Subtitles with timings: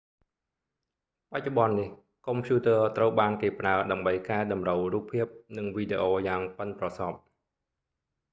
[1.31, 1.89] បច្ចុប្បន្ននេះ
[2.25, 5.25] កុំព្យូទ័រត្រូវបានគេប្រើ ដើម្បីកែតម្រូវរូបភាព
[5.57, 7.17] និងវីដេអូយ៉ាងប៉ិនប្រសប់